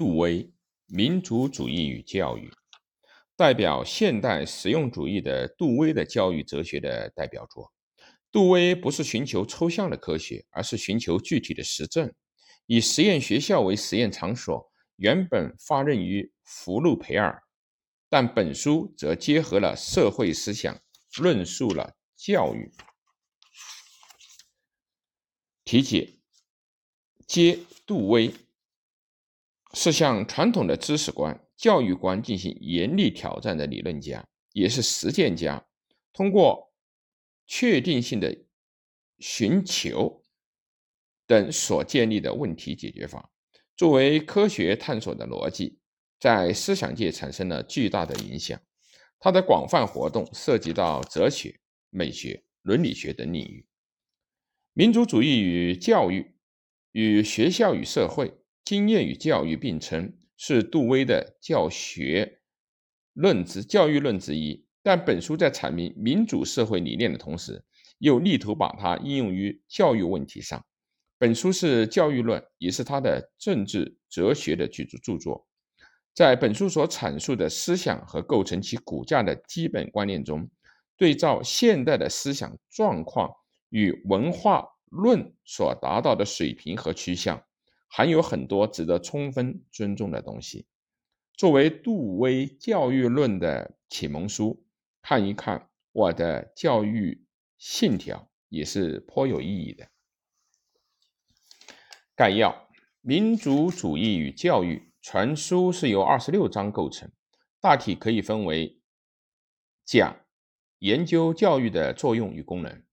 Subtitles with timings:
[0.00, 0.50] 杜威，
[0.86, 2.50] 民族主义与教育，
[3.36, 7.70] 代表现代实用主义的杜威的教育哲学的代表作。
[8.32, 12.10] 杜威不是寻求抽象的科学，而是寻求具体的实证。
[12.64, 17.42] 以实验学校为实验场所，原本发轫于福禄培尔，
[18.08, 20.80] 但本书则结合了社会思想，
[21.18, 22.72] 论述了教育。
[25.62, 26.14] 题解：
[27.26, 28.32] 接杜威
[29.72, 35.66] 是向传统的知识观、教育观进行严厉挑战的理论家，也是实践家。
[36.12, 36.72] 通过
[37.46, 38.36] 确定性的
[39.18, 40.24] 寻求
[41.26, 43.30] 等所建立的问题解决法，
[43.76, 45.78] 作为科学探索的逻辑，
[46.18, 48.60] 在思想界产生了巨大的影响。
[49.20, 51.60] 它的广泛活动涉及到哲学、
[51.90, 53.66] 美学、伦理学等领域。
[54.72, 56.34] 民族主义与教育，
[56.92, 62.40] 与学校与社会、经验与教育并称，是杜威的教学
[63.12, 64.64] 论之教育论之一。
[64.82, 67.64] 但本书在阐明民主社会理念的同时，
[67.98, 70.64] 又力图把它应用于教育问题上。
[71.18, 75.46] 本书是教育论，也是他的政治哲学的巨著著作。
[76.14, 80.48] 在本书所阐述的思想和构成其骨架的基本观念中，
[80.96, 83.30] 对照现代的思想状况。
[83.72, 87.40] 与文化论所达到的水平和趋向，
[87.92, 90.64] 还有很多值得充分尊重的东西。
[91.34, 94.64] 作为杜威教育论的启蒙书，
[95.02, 97.26] 看一看我的教育
[97.58, 99.88] 信条也是颇有意义的。
[102.14, 102.68] 概要：
[103.00, 107.10] 民族主义与教育全书是由二十六章构成，
[107.60, 108.80] 大体可以分为
[109.84, 110.20] 讲
[110.78, 112.84] 研究教育的作用与功能。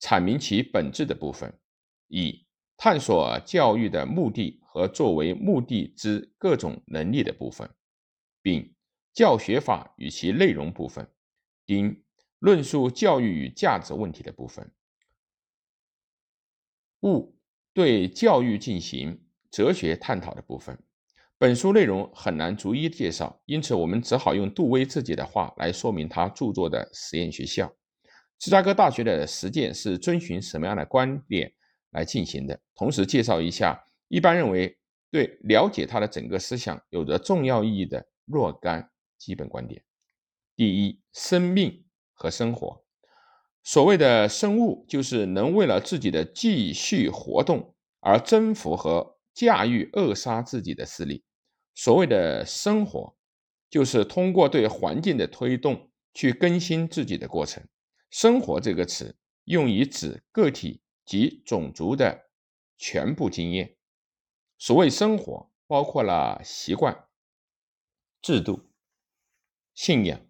[0.00, 1.60] 阐明其本质的部分，
[2.08, 2.44] 以
[2.84, 7.70] 探索教育的目的和作为目的之各种能力的部分，
[8.42, 8.74] 并
[9.14, 11.08] 教学法与其内容部分，
[11.64, 12.02] 丁
[12.40, 14.72] 论述教育与价值问题的部分，
[17.02, 17.32] 戊
[17.72, 20.76] 对教育进行哲学探讨的部分。
[21.38, 27.72] 本书内容很难逐一介绍，因此我们只好用杜威自己的话来说明他著作的实验学校。
[28.40, 31.52] 芝加哥大学的实践是遵循什么样的观点
[31.92, 32.60] 来进行的？
[32.74, 34.76] 同时介绍一下一般认为
[35.10, 39.82] 对了解他的整个思想有着重要意义的若干基本观点。
[40.54, 42.84] 第一，生命和生活。
[43.62, 51.22] 所谓的生物，就是能为了自己的继续活动而征服和驾驭扼杀自己的势力；
[51.74, 53.16] 所谓的生活，
[53.70, 57.64] 就是通过对环境的推动去更新自己的过程。
[58.10, 62.30] 生活这个词用以指个体及种族的
[62.78, 63.76] 全部经验。
[64.58, 67.06] 所谓生活，包括了习惯、
[68.20, 68.70] 制度、
[69.74, 70.20] 信仰、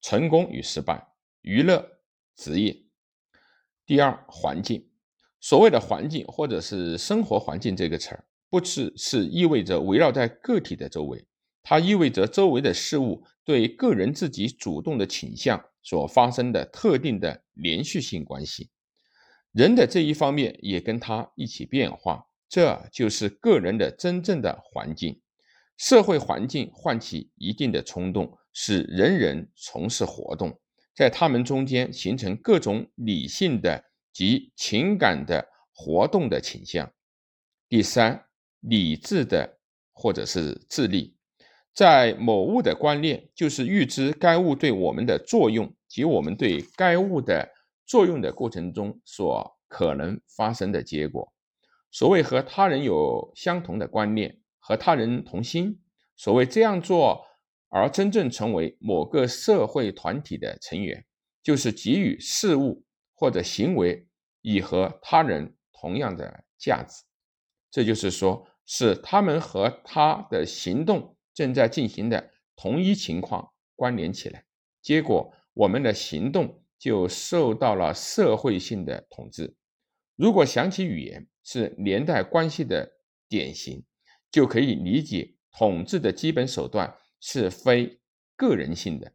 [0.00, 2.00] 成功与失败、娱乐、
[2.34, 2.84] 职业。
[3.84, 4.90] 第二，环境。
[5.40, 11.26] 所谓的环境或者是生活环境这个词儿，不只是意味着围绕在个体的周围，
[11.62, 15.64] 它意味着周围的事物对个人自己主动的倾向。
[15.80, 18.68] 所发生的特定的连续性关系，
[19.52, 25.20] 人的这一方面也跟他一起变化，这就是个人的真正的环境。
[25.76, 30.60] 社会环境唤起一定的冲动，使人人从事活动，
[30.94, 36.92] 在他们中间形成各种理性的及情感的活动的倾向。
[37.68, 38.26] 第三，
[38.60, 39.58] 理智的
[39.92, 41.16] 或者是智力，
[41.72, 45.72] 在某物的观念就是预知该物对我们的作用。
[45.88, 47.48] 及我们对该物的
[47.88, 51.32] 作用的过程中所可能发生的结果。
[51.90, 55.80] 所谓和他人有相同的观念，和他人同心。
[56.14, 57.24] 所谓这样做
[57.68, 61.04] 而真正成为某个社会团体的成员，
[61.42, 62.84] 就是给予事物
[63.14, 64.06] 或者行为
[64.42, 67.02] 以和他人同样的价值。
[67.70, 74.44] 这就是说，是他们和他的行动正在进行的同一情况关联起来，
[74.82, 75.32] 结果。
[75.54, 79.54] 我们的行动就受到了社会性的统治。
[80.16, 82.90] 如果想起语言是连带关系的
[83.28, 83.84] 典型，
[84.30, 88.00] 就可以理解统治的基本手段是非
[88.36, 89.12] 个人性的，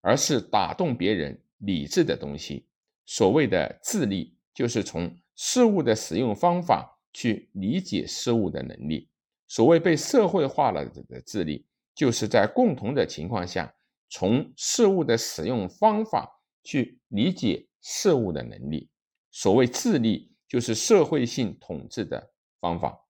[0.00, 2.66] 而是打动别人理智的东西。
[3.04, 9.08] 所谓的智力，就是从事物的使用方法去理解事物的能力。
[9.46, 11.64] 所谓被社会化了的智力，
[11.94, 13.72] 就是在共同的情况下。
[14.08, 16.35] 从事物的使用方法
[16.66, 18.90] 去理解事物的能力，
[19.30, 23.06] 所谓智力就是社会性统治的方法。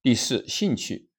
[0.00, 1.10] 第四，兴趣。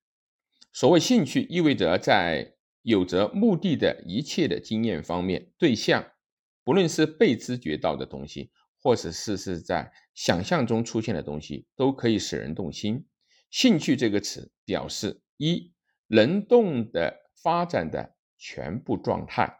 [0.71, 6.13] 所谓兴趣，意味着在有着目的的一切的经验方面，对象，
[6.63, 8.51] 不论是被知觉到的东西，
[8.81, 13.05] 或者是是在想象中出现的东西，都可以使人动心。
[13.51, 15.73] 兴趣这个词表示一
[16.07, 19.59] 能动的发展的全部状态。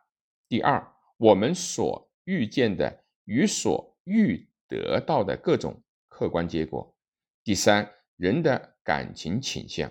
[0.50, 0.93] 第二，
[1.24, 6.94] 我们所遇见的与所欲得到的各种客观结果。
[7.46, 9.90] 第三，人的感情倾向。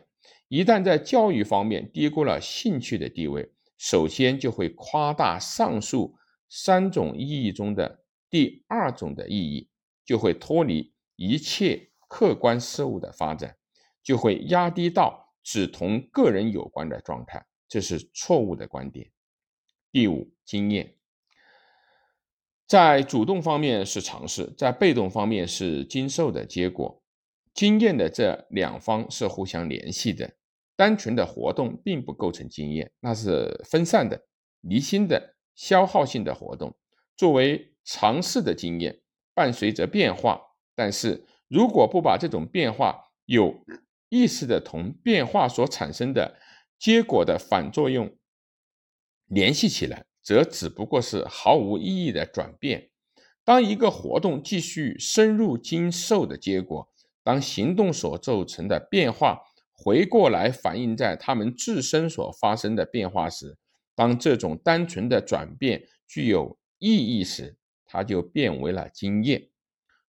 [0.49, 6.14] 一旦在教育方面低估了兴趣的地位，首先就会夸大上述
[6.50, 9.70] 三种意义中的第二种的意义，
[10.05, 13.56] 就会脱离一切客观事物的发展，
[14.02, 19.11] 就会压低到只同个人有关的状态，这是错误的观点。
[19.90, 20.94] 第五，经验，
[22.72, 27.02] 在主动方面是尝试，在被动方面是经受的结果，
[27.52, 30.32] 经验的这两方是互相联系的。
[30.74, 34.19] 单纯的活动并不构成经验，那是分散的、
[34.62, 36.74] 离心的、消耗性的活动。
[37.14, 39.02] 作为尝试的经验，
[39.34, 40.40] 伴随着变化，
[40.75, 43.54] 但是如果不把这种变化有
[44.08, 46.38] 意识的同变化所产生的
[46.78, 48.10] 结果的反作用
[49.26, 52.90] 联系起来，则只不过是毫无意义的转变。
[53.44, 56.88] 当一个活动继续深入经受的结果，
[57.24, 59.40] 当行动所造成的变化。
[59.74, 63.56] 回过来反映在他们自身所发生的变化时，
[63.96, 69.48] 当这种单纯的转变具有意义时，它就变为了经验。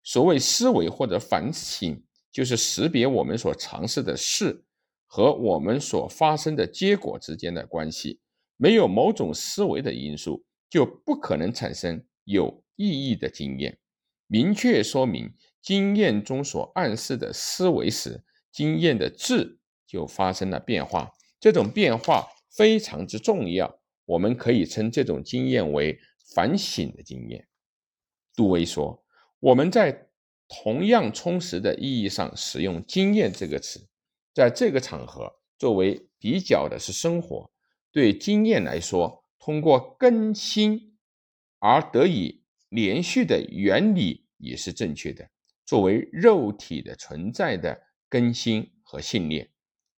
[0.04, 4.63] 所谓思维或者反省，就是识别我们所尝试的事
[5.07, 8.19] 和我们所发生的结果之间的关系。
[8.63, 13.77] 没有某种思维的因素，就不可能产生有意义的经验。
[14.27, 15.30] 明确说明
[15.62, 18.24] 经验中所暗示的思维时，
[18.54, 19.60] 经验的质。
[19.86, 23.80] 就发生了变化，这种变化非常之重要。
[24.06, 26.00] 我们可以称这种经验为
[26.33, 27.48] 反省的经验。
[28.33, 29.06] 杜威说
[29.39, 30.07] ：“我们在
[30.48, 33.88] 同样充实的意义上使用‘经验’这个词，
[34.33, 37.53] 在这个场合作为比较的是生活。
[37.94, 40.98] 对经验来说，通过更新
[41.60, 45.30] 而得以连续的原理也是正确的。
[45.63, 47.80] 作为肉体的存在的
[48.10, 49.48] 更新和信念。”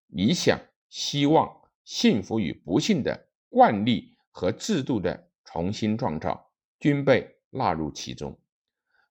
[0.10, 0.60] 理想、
[0.90, 1.50] 希望、
[1.84, 8.38] 幸福与不幸的惯例和制度的重新创造，均被纳入其中。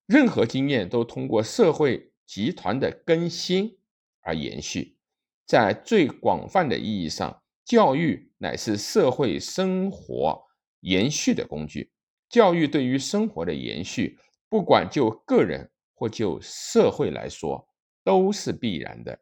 [0.06, 3.78] 任何经验都通过社会集团的更新
[4.20, 4.98] 而延续。
[5.46, 10.42] 在最广泛的意义上，教育乃是社会生活
[10.80, 11.90] 延续的工具。
[12.28, 14.18] 教育对于生活的延续，
[14.48, 17.66] 不管就个人或就社会来说，
[18.02, 19.18] 都是必然的。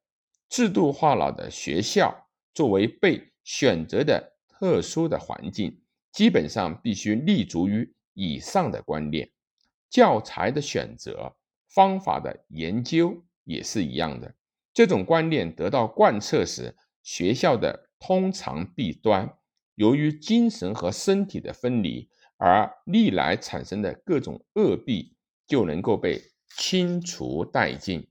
[0.49, 2.15] 制度化了的学校
[2.53, 5.81] 作为被选择的特殊的环境，
[6.13, 9.31] 基本上必须立足于以上的观念。
[9.89, 11.35] 教材的选择、
[11.69, 14.35] 方法的研究也是一样的。
[14.73, 19.39] 这种观念得到贯彻时，学校的通常弊端，
[19.77, 25.15] 由于精神和身体的分离而历来产生的各种恶弊，
[25.47, 26.21] 就能够被
[26.57, 28.09] 清除殆尽。